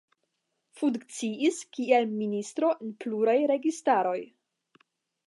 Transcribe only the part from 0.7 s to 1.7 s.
Funkciis